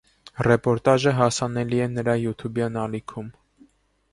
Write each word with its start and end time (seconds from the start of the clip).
Ռեպորտաժը 0.45 1.13
հասանելի 1.17 1.81
է 1.87 1.87
նրա 1.99 2.15
յութուբյան 2.23 2.81
ալիքում։ 2.87 3.29